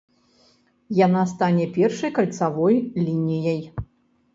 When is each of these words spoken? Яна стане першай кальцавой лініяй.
Яна 1.05 1.21
стане 1.33 1.69
першай 1.77 2.11
кальцавой 2.19 2.85
лініяй. 3.07 3.67